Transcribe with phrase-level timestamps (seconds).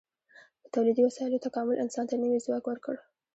[0.63, 2.95] د تولیدي وسایلو تکامل انسان ته نوی ځواک ورکړ.